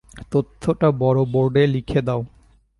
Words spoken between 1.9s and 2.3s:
দাও।